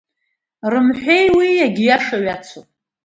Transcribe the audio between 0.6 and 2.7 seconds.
Рымҳәеи, уи иагьиаша ҩацоуп!